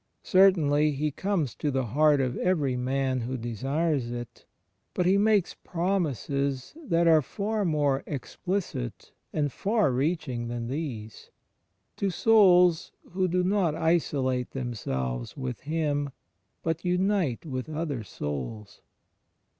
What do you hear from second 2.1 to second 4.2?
of every man who desires